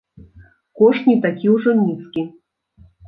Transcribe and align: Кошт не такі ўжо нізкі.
Кошт 0.79 1.05
не 1.11 1.15
такі 1.25 1.53
ўжо 1.57 1.77
нізкі. 1.85 2.21